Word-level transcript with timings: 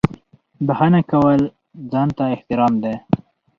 •بښنه 0.67 1.01
کول 1.11 1.39
ځان 1.91 2.07
ته 2.17 2.23
احترام 2.35 2.73
دی. 2.83 2.95